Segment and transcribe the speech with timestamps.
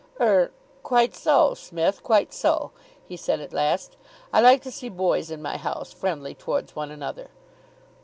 [0.19, 0.49] "Er
[0.81, 2.71] quite so, Smith, quite so,"
[3.07, 3.97] he said at last.
[4.33, 7.29] "I like to see boys in my house friendly towards one another."